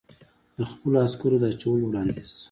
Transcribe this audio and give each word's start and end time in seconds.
د 0.57 0.59
خپلو 0.71 0.95
عسکرو 1.05 1.37
د 1.41 1.45
اچولو 1.53 1.83
وړاندیز. 1.87 2.31